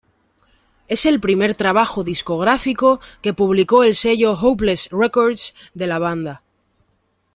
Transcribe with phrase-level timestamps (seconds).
[0.87, 6.41] Es el primer trabajo discográfico que publicó el sello Hopeless Records de la banda.